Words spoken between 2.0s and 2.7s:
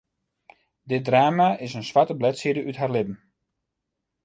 bledside